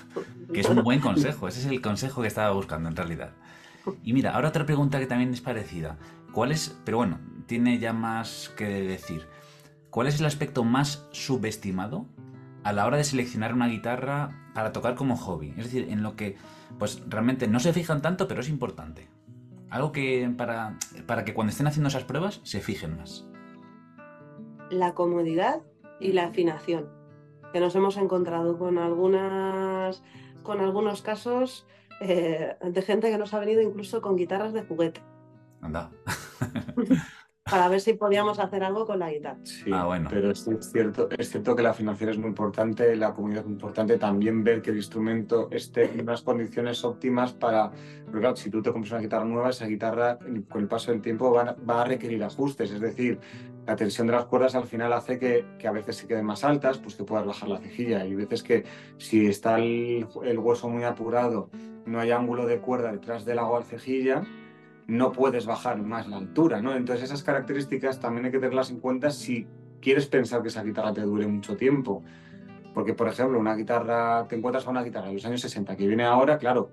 [0.54, 1.48] que es un buen consejo.
[1.48, 3.32] Ese es el consejo que estaba buscando en realidad.
[4.02, 5.98] Y mira, ahora otra pregunta que también es parecida.
[6.32, 9.26] ¿Cuál es, pero bueno, tiene ya más que decir.
[9.90, 12.06] ¿Cuál es el aspecto más subestimado
[12.62, 15.50] a la hora de seleccionar una guitarra para tocar como hobby?
[15.56, 16.36] Es decir, en lo que
[16.78, 19.08] pues realmente no se fijan tanto, pero es importante.
[19.70, 23.26] Algo que para, para que cuando estén haciendo esas pruebas se fijen más.
[24.70, 25.60] La comodidad
[26.00, 26.88] y la afinación.
[27.52, 30.02] Que nos hemos encontrado con algunas
[30.42, 31.66] con algunos casos
[32.00, 35.02] eh, de gente que nos ha venido incluso con guitarras de juguete.
[35.60, 35.90] Anda.
[37.42, 39.38] para ver si podíamos hacer algo con la guitarra.
[39.44, 40.08] Sí, ah, bueno.
[40.10, 43.54] pero es cierto, es cierto que la financiación es muy importante, la comunidad es muy
[43.54, 47.70] importante, también ver que el instrumento esté en unas condiciones óptimas para,
[48.04, 51.00] porque claro, si tú te compras una guitarra nueva, esa guitarra con el paso del
[51.00, 53.18] tiempo va, va a requerir ajustes, es decir,
[53.66, 56.44] la tensión de las cuerdas al final hace que, que, a veces se queden más
[56.44, 58.04] altas, pues que puedas bajar la cejilla.
[58.04, 58.64] Y veces que
[58.98, 61.50] si está el, el hueso muy apurado,
[61.86, 64.24] no hay ángulo de cuerda detrás de la cejilla,
[64.90, 66.74] no puedes bajar más la altura, ¿no?
[66.74, 69.46] Entonces esas características también hay que tenerlas en cuenta si
[69.80, 72.02] quieres pensar que esa guitarra te dure mucho tiempo.
[72.74, 75.86] Porque, por ejemplo, una guitarra, te encuentras a una guitarra de los años 60 que
[75.86, 76.70] viene ahora, claro,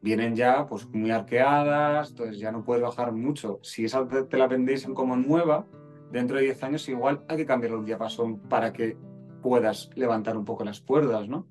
[0.00, 3.58] vienen ya pues muy arqueadas, entonces ya no puedes bajar mucho.
[3.62, 5.66] Si esa te la vendéis como nueva,
[6.12, 8.96] dentro de 10 años igual hay que cambiarle un diapasón para que
[9.42, 11.48] puedas levantar un poco las cuerdas, ¿no?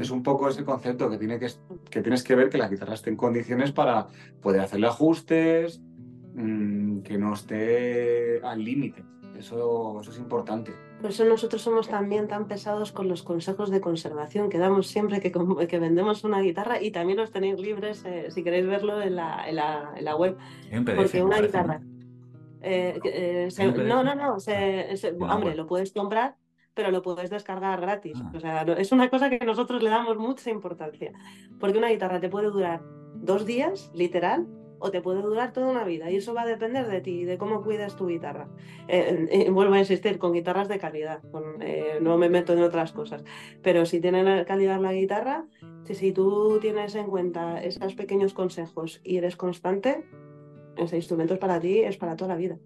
[0.00, 1.48] Es un poco ese concepto que, tiene que,
[1.90, 4.08] que tienes que ver que la guitarra esté en condiciones para
[4.42, 5.80] poder hacerle ajustes,
[6.34, 9.04] mm, que no esté al límite.
[9.38, 10.72] Eso, eso es importante.
[11.00, 15.20] Por eso nosotros somos también tan pesados con los consejos de conservación que damos siempre
[15.20, 19.14] que, que vendemos una guitarra y también los tenéis libres eh, si queréis verlo en
[19.14, 20.36] la, en la, en la web.
[20.96, 21.80] Porque una guitarra...
[22.62, 23.48] Eh, eh,
[23.86, 24.38] no, no, no,
[25.28, 26.36] hombre, lo puedes comprar
[26.76, 28.18] pero lo puedes descargar gratis.
[28.22, 28.32] Ah.
[28.36, 31.12] O sea, es una cosa que nosotros le damos mucha importancia,
[31.58, 32.82] porque una guitarra te puede durar
[33.14, 34.46] dos días, literal,
[34.78, 37.38] o te puede durar toda una vida, y eso va a depender de ti, de
[37.38, 38.46] cómo cuidas tu guitarra.
[38.88, 41.22] Eh, eh, vuelvo a insistir, con guitarras de calidad,
[41.60, 43.24] eh, no me meto en otras cosas,
[43.62, 45.46] pero si tiene calidad la guitarra,
[45.84, 50.04] si, si tú tienes en cuenta esos pequeños consejos y eres constante,
[50.76, 52.58] ese instrumento es para ti, es para toda la vida.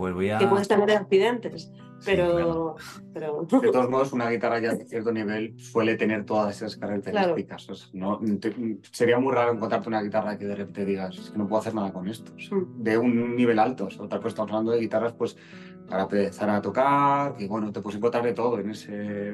[0.00, 0.38] Pues voy a...
[0.38, 1.70] Que puedes tener accidentes,
[2.06, 2.74] pero,
[3.12, 3.46] pero...
[3.60, 7.68] De todos modos, una guitarra ya de cierto nivel suele tener todas esas características.
[7.68, 11.28] O sea, no, te- sería muy raro encontrarte una guitarra que de repente digas, es
[11.30, 12.32] que no puedo hacer nada con esto.
[12.34, 12.82] O sea, Mm.
[12.82, 13.84] de un nivel alto.
[13.84, 15.36] O sea, otra cosa estamos hablando de guitarras pues
[15.86, 19.28] para empezar a tocar, que bueno, te puedes encontrar de todo en ese...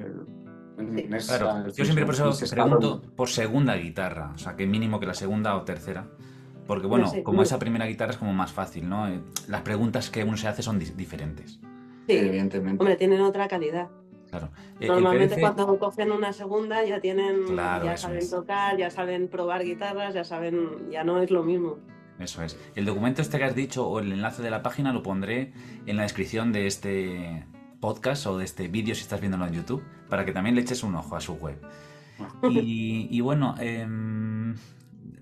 [0.79, 4.67] en- en esa- Claro, yo siempre por eso pregunto por segunda guitarra, o sea, que
[4.67, 6.09] mínimo que la segunda o tercera.
[6.67, 9.09] Porque bueno, como esa primera guitarra es como más fácil, ¿no?
[9.09, 11.61] Eh, Las preguntas que uno se hace son di- diferentes.
[12.09, 12.83] Sí, Evidentemente.
[12.83, 13.89] hombre, tienen otra calidad.
[14.31, 14.51] Claro.
[14.81, 18.31] Eh, el Normalmente cuando cogen una segunda ya tienen, Claro, ya saben es.
[18.31, 21.79] tocar, ya saben probar guitarras, ya saben, ya no es lo mismo.
[22.19, 22.59] Eso es.
[22.75, 25.53] El documento este que has dicho o el enlace de la página lo pondré
[25.87, 27.47] en la descripción de este
[27.81, 30.83] podcast o de este vídeo si estás viéndolo en YouTube, para que también le eches
[30.83, 31.61] un ojo a su web.
[32.51, 34.55] Y, y bueno, em,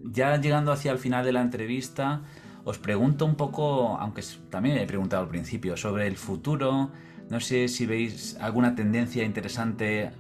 [0.04, 2.22] ya llegando hacia el final de la entrevista,
[2.64, 6.90] os pregunto un poco, aunque también he preguntado al principio, sobre el futuro.
[7.30, 10.10] No sé si veis alguna tendencia interesante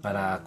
[0.00, 0.44] para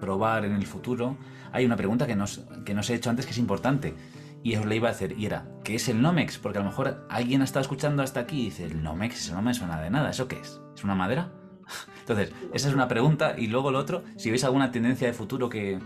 [0.00, 1.16] probar en el futuro.
[1.52, 3.94] Hay una pregunta que nos, que nos he hecho antes que es importante.
[4.42, 6.38] Y os la iba a hacer, y era, ¿qué es el Nomex?
[6.38, 9.34] Porque a lo mejor alguien ha estado escuchando hasta aquí y dice, el Nomex, eso
[9.34, 10.60] no me suena de nada, ¿eso qué es?
[10.74, 11.32] ¿Es una madera?
[12.00, 13.34] Entonces, esa es una pregunta.
[13.36, 15.80] Y luego lo otro, si veis alguna tendencia de futuro que,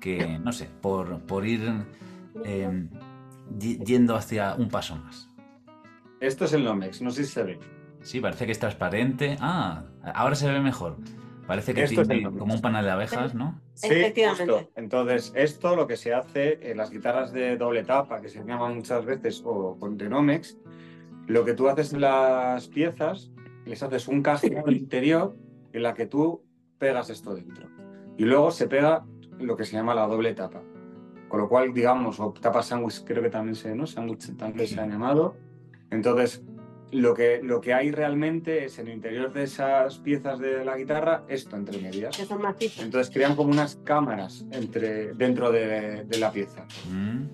[0.00, 1.60] que no sé, por, por ir
[2.44, 2.88] eh,
[3.60, 5.28] y- yendo hacia un paso más.
[6.20, 7.58] Esto es el Nomex, no sé si se ve.
[8.02, 9.36] Sí, parece que es transparente.
[9.40, 9.84] Ah,
[10.14, 10.96] ahora se ve mejor.
[11.46, 13.60] Parece que Esto es tiene como un panal de abejas, ¿no?
[13.74, 14.52] Sí, Efectivamente.
[14.52, 14.70] justo.
[14.76, 18.76] Entonces, esto lo que se hace en las guitarras de doble tapa, que se llaman
[18.76, 20.58] muchas veces, o con Nomex,
[21.26, 23.32] lo que tú haces en las piezas,
[23.66, 24.40] les haces un al
[24.76, 25.36] interior
[25.72, 26.44] en la que tú
[26.78, 27.68] pegas esto dentro.
[28.16, 29.04] Y luego se pega
[29.40, 30.60] lo que se llama la doble tapa.
[31.28, 33.86] Con lo cual, digamos, o tapa sándwich, creo que también se, ¿no?
[33.86, 35.36] Sándwich también se ha llamado.
[35.90, 36.42] Entonces,
[36.92, 40.76] lo que, lo que hay realmente es en el interior de esas piezas de la
[40.76, 42.16] guitarra, esto entre medias.
[42.16, 42.82] Que son macizas.
[42.84, 46.66] Entonces crean como unas cámaras entre, dentro de, de la pieza.
[46.90, 47.26] Mm,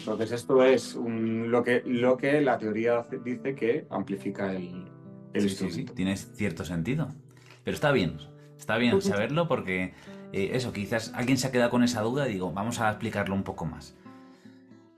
[0.00, 4.84] Entonces esto es un- lo, que, lo que la teoría dice que amplifica el,
[5.32, 5.92] el sí, sí, sí, instrumento.
[5.94, 7.08] tiene cierto sentido.
[7.64, 8.16] Pero está bien,
[8.58, 9.94] está bien saberlo porque
[10.32, 13.34] eh, eso, quizás alguien se ha quedado con esa duda y digo, vamos a explicarlo
[13.34, 13.94] un poco más.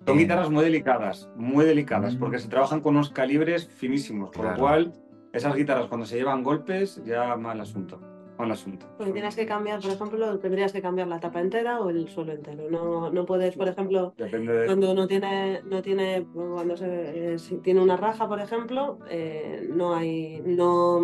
[0.07, 2.19] Son Eh, guitarras muy delicadas, muy delicadas, Mm.
[2.19, 4.57] porque se trabajan con unos calibres finísimos, por Claro.
[4.57, 4.93] lo cual
[5.33, 8.01] esas guitarras cuando se llevan golpes ya mal asunto.
[8.39, 8.87] Mal asunto.
[8.97, 12.33] Porque tienes que cambiar, por ejemplo, tendrías que cambiar la tapa entera o el suelo
[12.33, 12.71] entero.
[12.71, 14.65] No, no puedes, por ejemplo, de...
[14.67, 19.69] cuando no tiene, no tiene, cuando se, eh, si tiene una raja, por ejemplo, eh,
[19.75, 21.01] no hay, no,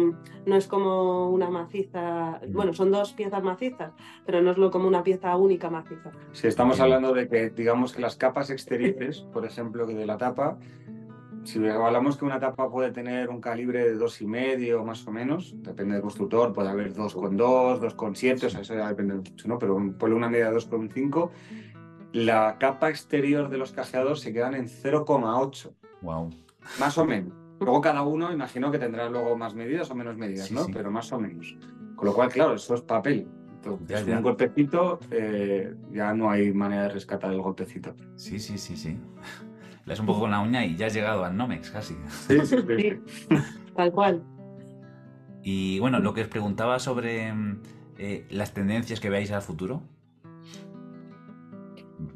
[0.46, 2.40] no es como una maciza.
[2.48, 3.92] Bueno, son dos piezas macizas,
[4.24, 6.12] pero no es lo como una pieza única maciza.
[6.30, 10.18] Si estamos hablando de que, digamos que las capas exteriores, por ejemplo, que de la
[10.18, 10.56] tapa,
[11.44, 15.12] si hablamos que una tapa puede tener un calibre de dos y medio más o
[15.12, 19.58] menos, depende del constructor, puede haber 2,2, 2,7, o sea, eso ya depende mucho, ¿no?
[19.58, 21.30] Pero ponle una media de 2,5.
[22.12, 26.30] La capa exterior de los cajeados se quedan en 0,8, Wow.
[26.78, 27.32] más o menos.
[27.60, 30.64] Luego cada uno, imagino que tendrá luego más medidas o menos medidas, Sí, ¿no?
[30.64, 30.72] sí.
[30.72, 31.56] Pero más o menos.
[31.96, 33.26] Con lo cual, claro, eso es papel.
[33.56, 34.16] Entonces, Ya, ya.
[34.18, 37.94] un golpecito, eh, ya no hay manera de rescatar el golpecito.
[38.16, 38.98] Sí, sí, sí, sí.
[39.86, 41.94] Le das un poco con la uña y ya has llegado al Nomex casi.
[42.26, 43.00] Sí, sí, Sí,
[43.76, 44.22] tal cual.
[45.42, 47.60] Y bueno, lo que os preguntaba sobre mm,
[47.98, 49.82] eh, las tendencias que veáis al futuro.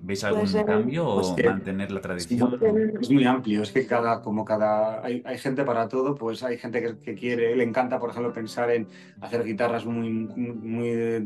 [0.03, 2.59] ¿Veis algún Pues, eh, cambio o pues que- mantener la tradición?
[3.01, 6.57] es muy amplio, es que cada, como cada, hay, hay gente para todo, pues hay
[6.59, 8.89] gente que, que quiere, le encanta, por ejemplo, pensar en
[9.21, 11.25] hacer guitarras muy, muy eh,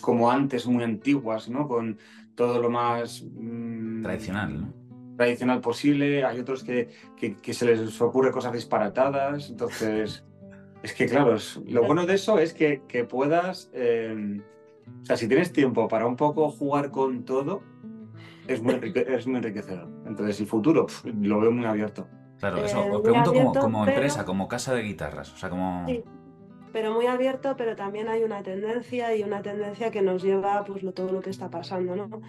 [0.00, 1.68] como antes, muy antiguas, ¿no?
[1.68, 1.98] Con
[2.34, 4.87] todo lo más mm, Tradicional, ¿no?
[5.18, 6.24] Tradicional posible.
[6.24, 9.50] Hay otros que, que, que se les ocurre cosas disparatadas.
[9.50, 10.24] Entonces,
[10.82, 14.40] es que claro, es- lo bueno de eso es que, que puedas, eh,
[15.02, 17.62] o sea, si tienes tiempo para un poco jugar con todo,
[18.46, 19.88] es muy, enrique- es muy enriquecedor.
[20.06, 22.08] Entonces, el futuro pf, lo veo muy abierto.
[22.38, 22.82] Claro, eso.
[22.84, 25.32] Eh, Os pregunto como, abierto, como pero- empresa, como casa de guitarras.
[25.34, 25.84] O sea, como.
[25.88, 26.02] Sí,
[26.72, 30.82] pero muy abierto, pero también hay una tendencia y una tendencia que nos lleva pues
[30.82, 32.22] lo, todo lo que está pasando, ¿no?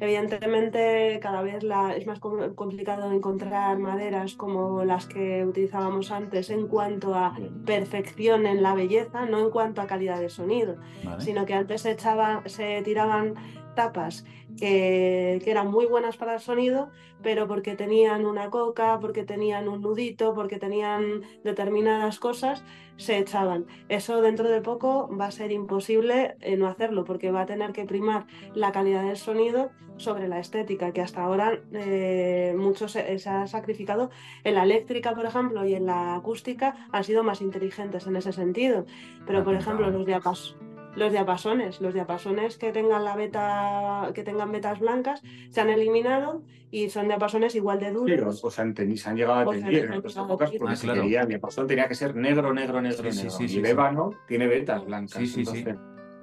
[0.00, 6.50] Evidentemente cada vez la, es más com- complicado encontrar maderas como las que utilizábamos antes
[6.50, 11.22] en cuanto a perfección en la belleza, no en cuanto a calidad de sonido, ¿vale?
[11.24, 13.34] sino que antes se, echaba, se tiraban
[13.74, 14.24] tapas
[14.58, 16.90] que, que, eran muy buenas para el sonido,
[17.22, 22.64] pero porque tenían una coca, porque tenían un nudito, porque tenían determinadas cosas,
[22.96, 23.66] se echaban.
[23.88, 27.72] Eso dentro de poco va a ser imposible eh, no hacerlo, porque va a tener
[27.72, 33.18] que primar la calidad del sonido sobre la estética, que hasta ahora eh, mucho se,
[33.18, 34.10] se, ha sacrificado.
[34.44, 38.32] En la eléctrica, por ejemplo, y en la acústica han sido más inteligentes en ese
[38.32, 38.86] sentido.
[39.26, 40.56] Pero, por ejemplo, los diapasos
[40.96, 46.42] los diapasones, los diapasones que tengan la beta, que tengan betas blancas, se han eliminado
[46.70, 48.40] y son diapasones igual de duros.
[48.40, 51.02] Sí, o sea, se han llegado a tener en otras épocas porque ah, claro.
[51.02, 53.30] quería, el diapasón tenía que ser negro, negro, negro, sí, negro.
[53.30, 55.18] Sí, sí, y el ébano tiene betas blancas.
[55.18, 55.76] Sí, sí, entonces,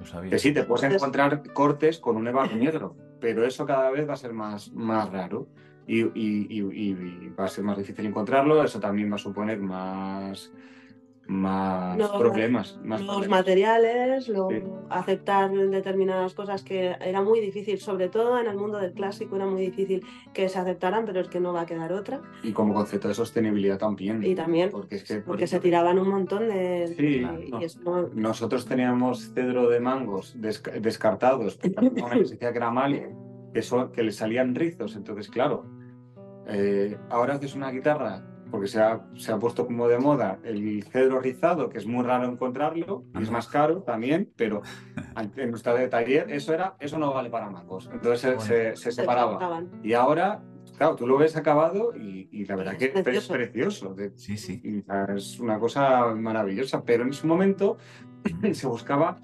[0.04, 0.30] sí.
[0.30, 4.14] Que sí, te puedes encontrar cortes con un ébano negro, pero eso cada vez va
[4.14, 5.48] a ser más, más raro.
[5.88, 9.60] Y, y, y, y, va a ser más difícil encontrarlo, eso también va a suponer
[9.60, 10.52] más,
[11.32, 12.78] más los, problemas.
[12.84, 13.40] Más los problemas.
[13.40, 14.62] materiales, lo, sí.
[14.90, 19.46] aceptar determinadas cosas que era muy difícil, sobre todo en el mundo del clásico era
[19.46, 22.22] muy difícil que se aceptaran, pero es que no va a quedar otra.
[22.44, 24.24] Y como concepto de sostenibilidad también.
[24.24, 26.94] Y también, porque, es que, porque se tiraban un montón de...
[26.98, 28.02] Sí, no.
[28.02, 28.10] no...
[28.14, 32.94] nosotros teníamos cedro de mangos des descartados, porque se decía que era mal,
[33.54, 35.66] que, so que le salían rizos, entonces claro,
[36.48, 40.84] eh, ahora haces una guitarra porque se ha, se ha, puesto como de moda el
[40.84, 44.62] cedro rizado, que es muy raro encontrarlo, y es más caro también, pero
[45.36, 47.90] en nuestra de taller eso, era, eso no vale para mangos.
[47.94, 49.64] Entonces bueno, se, se, separaba.
[49.82, 50.44] Y ahora,
[50.78, 53.34] claro, tú lo ves acabado y, y la verdad que es precioso.
[53.34, 54.62] Es precioso de, sí, sí.
[54.64, 54.84] Y
[55.16, 57.78] es una cosa maravillosa, pero en ese momento
[58.52, 59.22] se buscaba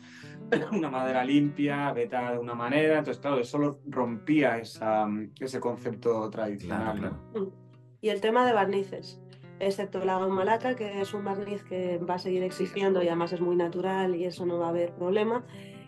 [0.71, 5.07] una madera limpia, beta de una manera, entonces claro, eso rompía esa,
[5.39, 6.97] ese concepto tradicional.
[6.97, 7.66] Claro, claro.
[8.07, 9.19] Y el tema de barnices,
[9.59, 13.33] excepto la goma laca, que es un barniz que va a seguir existiendo y además
[13.33, 15.43] es muy natural y eso no va a haber problema.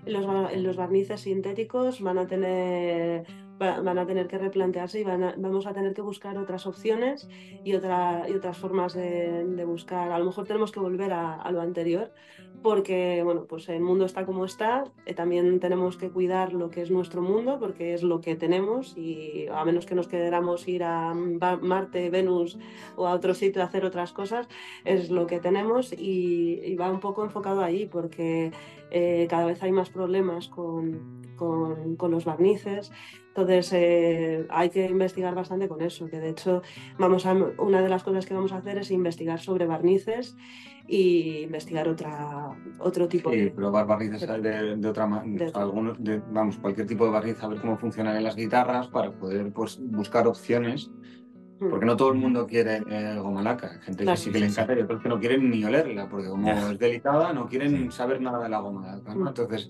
[0.06, 0.26] Los,
[0.58, 3.26] los barnices sintéticos van a tener
[3.60, 7.28] van a tener que replantearse y van a, vamos a tener que buscar otras opciones
[7.64, 10.12] y, otra, y otras formas de, de, buscar.
[10.12, 12.12] A lo mejor tenemos que volver a, a, lo anterior
[12.64, 16.82] porque bueno, pues el mundo está como está, eh, también tenemos que cuidar lo que
[16.82, 20.84] es nuestro mundo porque es lo que tenemos y a menos que nos queramos ir
[20.84, 22.58] a Marte, Venus
[22.96, 24.48] o a otro sitio a hacer otras cosas,
[24.86, 28.52] es lo que tenemos y, y va un poco enfocado ahí porque
[28.92, 32.92] eh, cada vez hay más problemas con, con, con los barnices.
[33.30, 36.62] Entonces eh, hay que investigar bastante con eso, que de hecho
[36.98, 40.36] vamos a, una de las cosas que vamos a hacer es investigar sobre barnices
[40.88, 42.50] y investigar otra,
[42.80, 43.52] otro tipo sí, de...
[43.52, 45.52] probar barnices de, de otra manera,
[46.00, 49.54] de, vamos, cualquier tipo de barniz, a ver cómo funcionan en las guitarras para poder
[49.54, 50.92] pues, buscar opciones
[51.60, 53.72] porque no todo el mundo quiere eh, goma laca.
[53.74, 56.08] Hay gente claro, que sí que le encanta y otros que no quieren ni olerla,
[56.08, 59.14] porque como es delicada, no quieren saber nada de la goma laca.
[59.14, 59.28] ¿no?
[59.28, 59.70] Entonces,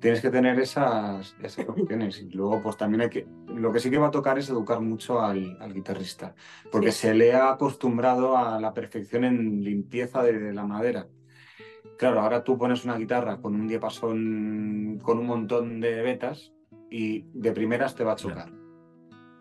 [0.00, 2.20] tienes que tener esas, esas opciones.
[2.20, 3.26] Y luego, pues también hay que.
[3.48, 6.34] Lo que sí que va a tocar es educar mucho al, al guitarrista,
[6.72, 7.08] porque sí.
[7.08, 11.06] se le ha acostumbrado a la perfección en limpieza de, de la madera.
[11.98, 16.52] Claro, ahora tú pones una guitarra con un diapasón con un montón de vetas
[16.90, 18.46] y de primeras te va a chocar.
[18.46, 18.60] Claro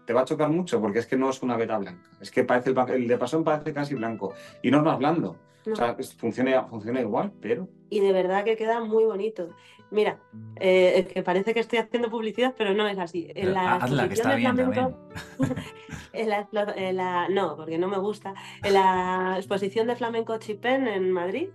[0.10, 2.02] te va a chocar mucho porque es que no es una beta blanca.
[2.20, 5.36] Es que parece el, el de pasón parece casi blanco y no es más blando.
[5.68, 5.74] No.
[5.74, 7.68] O sea, funciona, funciona igual, pero...
[7.92, 9.50] Y de verdad que queda muy bonito.
[9.92, 10.20] Mira,
[10.58, 13.32] eh, que parece que estoy haciendo publicidad, pero no es así.
[13.36, 14.98] En la Hazla, que está bien flamenco,
[16.14, 18.34] en la, en la, no, porque no me gusta.
[18.64, 21.50] En la exposición de flamenco Chipén en Madrid,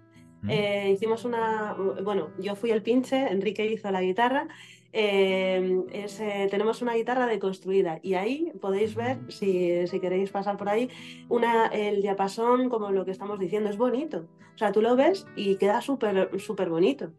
[0.49, 1.75] eh, hicimos una...
[2.03, 4.49] Bueno, yo fui el pinche, Enrique hizo la guitarra
[4.97, 10.57] eh, es, eh, tenemos una guitarra deconstruida y ahí podéis ver, si, si queréis pasar
[10.57, 10.89] por ahí,
[11.29, 14.29] una, el diapasón, como lo que estamos diciendo, es bonito.
[14.55, 17.11] O sea, tú lo ves y queda súper súper bonito.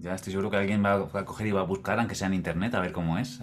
[0.00, 2.34] Ya estoy seguro que alguien va a coger y va a buscar, aunque sea en
[2.34, 3.40] internet, a ver cómo es.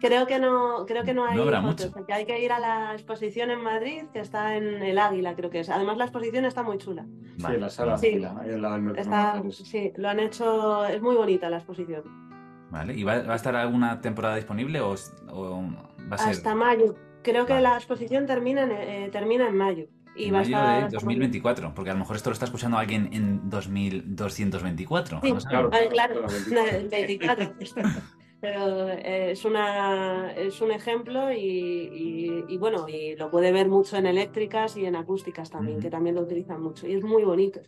[0.00, 1.92] Creo que no, creo que no hay no habrá fotos, mucho.
[1.92, 5.50] porque hay que ir a la exposición en Madrid, que está en el Águila, creo
[5.50, 5.70] que es.
[5.70, 7.06] Además, la exposición está muy chula.
[7.38, 7.54] Vale.
[7.54, 8.06] Sí, la sala sí.
[8.08, 12.02] Águila, está, Sí, lo han hecho, es muy bonita la exposición.
[12.70, 12.92] Vale.
[12.94, 14.96] ¿Y va, va, a estar alguna temporada disponible o,
[15.30, 15.62] o
[16.10, 16.30] va a ser...?
[16.30, 16.96] Hasta mayo.
[17.22, 17.62] Creo que vale.
[17.62, 19.86] la exposición termina en, eh, termina en mayo.
[20.16, 20.90] Y en va mayo a estar...
[20.90, 25.20] de 2024, porque a lo mejor esto lo está escuchando alguien en 2224.
[25.22, 26.26] Sí, claro, claro,
[26.90, 27.54] 24.
[28.40, 33.68] Pero eh, es, una, es un ejemplo y, y, y, bueno, y lo puede ver
[33.68, 35.80] mucho en eléctricas y en acústicas también, mm.
[35.80, 36.86] que también lo utilizan mucho.
[36.86, 37.60] Y es muy bonito.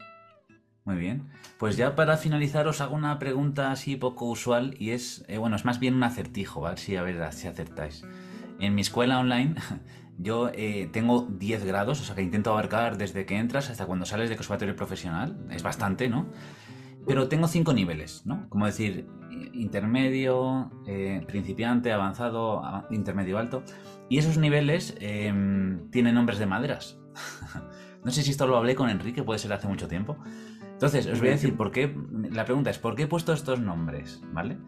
[0.86, 1.28] Muy bien.
[1.58, 5.56] Pues ya para finalizar os hago una pregunta así poco usual y es, eh, bueno,
[5.56, 6.76] es más bien un acertijo, ¿vale?
[6.76, 8.04] Si a ver si acertáis.
[8.60, 9.56] En mi escuela online
[10.18, 14.06] yo eh, tengo 10 grados, o sea que intento abarcar desde que entras hasta cuando
[14.06, 16.26] sales de conservatorio profesional, es bastante, ¿no?
[17.06, 18.48] pero tengo cinco niveles, ¿no?
[18.48, 19.06] Como decir,
[19.52, 23.62] intermedio, eh, principiante, avanzado, intermedio alto.
[24.08, 26.98] Y esos niveles em, tienen nombres de maderas.
[28.04, 30.18] no sé si esto lo hablé con Enrique, puede ser hace mucho tiempo.
[30.72, 31.96] Entonces, os voy a decir por qué.
[32.30, 34.20] La pregunta es: ¿por qué he puesto estos nombres?
[34.32, 34.58] ¿Vale?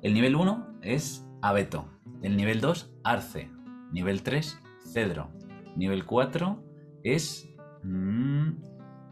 [0.00, 1.88] El nivel 1 es abeto.
[2.22, 3.50] El nivel 2, arce.
[3.92, 4.60] Nivel 3,
[4.92, 5.30] cedro.
[5.76, 6.62] Nivel 4
[7.04, 7.48] es
[7.82, 8.50] mmm,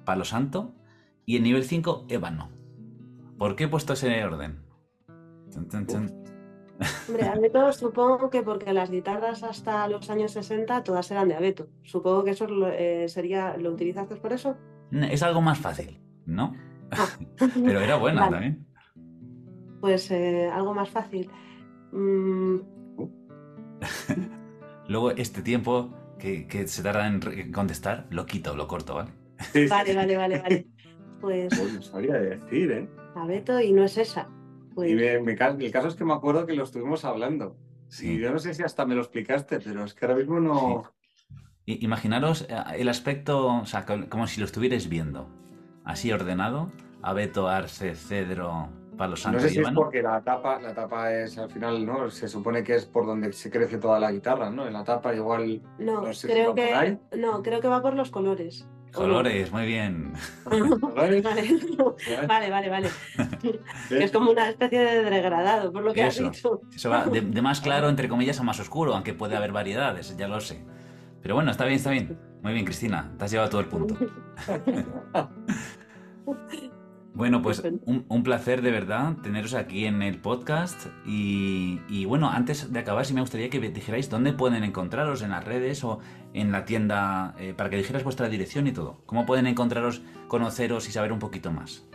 [0.04, 0.74] palo santo.
[1.24, 2.50] Y el nivel 5, ébano.
[3.38, 4.64] ¿Por qué he puesto ese orden?
[7.08, 11.68] Hombre, abeto supongo que porque las guitarras hasta los años 60 todas eran de abeto.
[11.82, 14.56] Supongo que eso eh, sería, ¿lo utilizaste por eso?
[14.92, 16.54] Es algo más fácil, ¿no?
[16.92, 17.08] Ah.
[17.64, 18.66] Pero era buena también.
[19.80, 21.30] Pues eh, algo más fácil.
[21.92, 22.58] Mm.
[24.88, 29.10] Luego este tiempo que, se tarda en contestar, lo quito, lo corto, ¿vale?
[29.68, 30.66] Vale, vale, vale, vale.
[31.20, 31.72] Pues.
[31.72, 32.88] No sabía decir, ¿eh?
[33.14, 34.28] Abeto y no es esa.
[34.84, 37.56] Y el caso es que me acuerdo que lo estuvimos hablando.
[37.88, 38.18] Sí.
[38.18, 40.92] yo no sé si hasta me lo explicaste, pero es que ahora mismo no.
[41.64, 45.28] Imaginaros eh, el aspecto, o sea, como si lo estuvierais viendo.
[45.84, 46.70] Así ordenado.
[47.02, 49.38] Abeto, Arce, Cedro, Palo Santo.
[49.38, 52.10] No sé si es porque la tapa, la tapa es al final, ¿no?
[52.10, 54.66] Se supone que es por donde se crece toda la guitarra, ¿no?
[54.66, 55.62] En la tapa igual.
[55.78, 56.98] No, creo que.
[57.16, 58.66] No, creo que va por los colores.
[58.92, 60.14] Colores, muy bien.
[60.96, 62.68] vale, vale, vale.
[62.70, 62.88] vale.
[63.90, 66.62] es como una especie de degradado, por lo que has dicho.
[66.74, 70.28] Eso va de, más claro, entre comillas, a más oscuro, aunque puede haber variedades, ya
[70.28, 70.64] lo sé.
[71.20, 72.18] Pero bueno, está bien, está bien.
[72.42, 73.96] Muy bien, Cristina, te has llevado todo el punto.
[77.16, 80.88] Bueno, pues un, placer de verdad teneros aquí en el podcast.
[81.06, 85.42] Y, bueno, antes de acabar, sí me gustaría que dijerais dónde pueden encontraros en las
[85.42, 86.00] redes o
[86.34, 88.98] en la tienda, eh, para que dijeras vuestra dirección y todo.
[89.06, 91.88] ¿Cómo pueden encontraros, conoceros y saber un poquito más?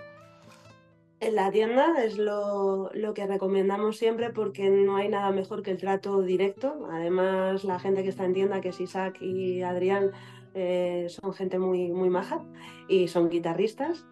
[1.19, 5.77] En la tienda es lo, que recomendamos siempre porque no hay nada mejor que el
[5.77, 6.87] trato directo.
[6.91, 10.09] Además, la gente que está en tienda, que es Isaac y Adrián,
[10.55, 12.43] eh, son gente muy, muy maja
[12.87, 14.07] y son guitarristas.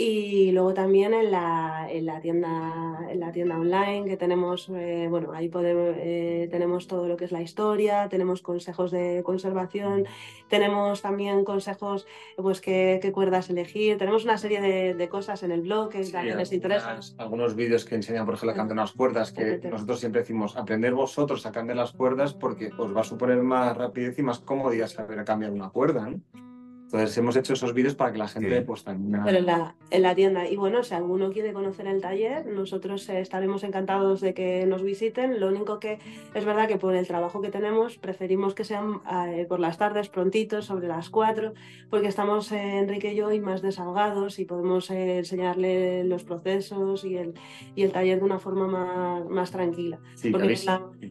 [0.00, 5.08] Y luego también en la, en la, tienda, en la tienda online que tenemos, eh,
[5.10, 10.06] bueno, ahí podemos, eh, tenemos todo lo que es la historia, tenemos consejos de conservación,
[10.46, 15.50] tenemos también consejos, pues qué, qué cuerdas elegir, tenemos una serie de, de cosas en
[15.50, 17.00] el blog que también les interesa.
[17.16, 20.94] Algunos vídeos que enseñan, por ejemplo, a cambiar las cuerdas, que nosotros siempre decimos, aprender
[20.94, 24.86] vosotros a cambiar las cuerdas porque os va a suponer más rapidez y más comodidad
[24.86, 26.08] saber cambiar una cuerda.
[26.08, 26.47] ¿no?
[26.88, 29.22] Entonces hemos hecho esos vídeos para que la gente pues también...
[29.22, 30.48] Pero en la, en la, tienda.
[30.48, 34.82] Y bueno, si alguno quiere conocer el taller, nosotros eh, estaremos encantados de que nos
[34.82, 35.38] visiten.
[35.38, 35.98] Lo único que
[36.32, 40.08] es verdad que por el trabajo que tenemos preferimos que sean eh, por las tardes,
[40.08, 41.52] prontitos, sobre las 4,
[41.90, 47.18] porque estamos eh, Enrique y yo y más desahogados y podemos enseñarle los procesos y
[47.18, 47.34] el,
[47.76, 49.98] y el taller de una forma más, más tranquila.
[50.32, 50.56] porque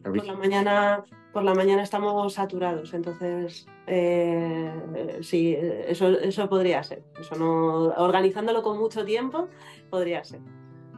[0.02, 7.02] por la mañana por la mañana estamos saturados, entonces eh, sí, eso, eso podría ser.
[7.18, 9.48] Eso no, organizándolo con mucho tiempo,
[9.90, 10.40] podría ser.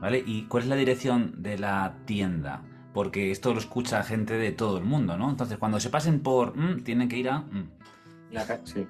[0.01, 0.22] ¿Vale?
[0.24, 2.62] ¿Y cuál es la dirección de la tienda?
[2.95, 5.31] Porque esto lo escucha gente de todo el mundo, ¿no?
[5.31, 7.39] Entonces, cuando se pasen por mm, tienen que ir a.
[7.41, 7.70] Mm.
[8.33, 8.87] La sí.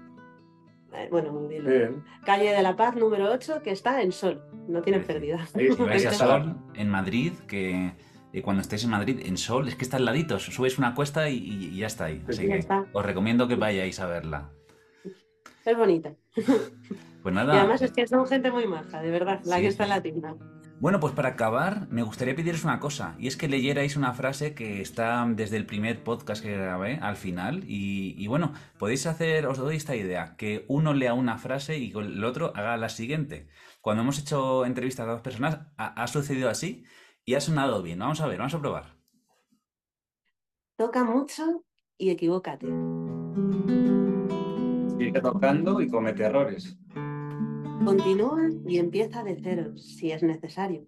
[0.93, 2.05] Eh, bueno, muy bien.
[2.25, 4.43] Calle de la Paz número 8, que está en Sol.
[4.69, 5.47] No tienen pérdida.
[5.47, 5.69] Sí,
[6.07, 7.93] a Sol, en Madrid, que
[8.33, 11.29] y cuando estéis en Madrid, en Sol, es que está al ladito, subes una cuesta
[11.29, 12.23] y, ya está ahí.
[12.29, 14.51] Así que os recomiendo que vayáis a verla.
[15.65, 16.15] Es bonita.
[17.23, 17.55] Pues nada.
[17.55, 20.01] Y además es que son gente muy maja, de verdad, la que está en la
[20.01, 20.35] tienda.
[20.81, 24.55] Bueno, pues para acabar, me gustaría pediros una cosa, y es que leyerais una frase
[24.55, 29.59] que está desde el primer podcast que grabé al final, y, bueno, podéis hacer, os
[29.59, 33.49] doy esta idea, que uno lea una frase y el otro haga la siguiente.
[33.83, 36.85] Cuando hemos hecho entrevistas a dos personas, ha sucedido así,
[37.25, 37.99] y ha sonado bien.
[37.99, 38.97] Vamos a ver, vamos a probar.
[40.77, 41.65] Toca mucho
[41.99, 42.67] y equivócate.
[44.99, 46.79] Sigue tocando y comete errores.
[47.85, 50.87] Continúa y empieza de cero, si es necesario.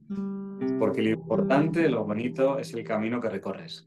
[0.79, 3.87] Porque lo importante, lo bonito, es el camino que recorres.